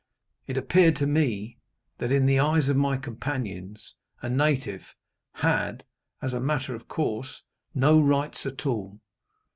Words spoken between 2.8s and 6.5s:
companions, a native had, as a